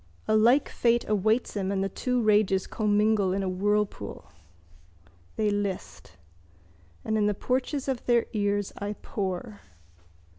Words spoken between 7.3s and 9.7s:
porches of their ears I pour.